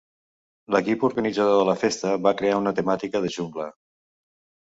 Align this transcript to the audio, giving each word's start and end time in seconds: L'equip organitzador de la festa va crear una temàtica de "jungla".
L'equip 0.75 1.03
organitzador 1.09 1.59
de 1.59 1.67
la 1.67 1.75
festa 1.81 2.15
va 2.27 2.33
crear 2.41 2.57
una 2.61 2.73
temàtica 2.79 3.21
de 3.27 3.31
"jungla". 3.37 3.67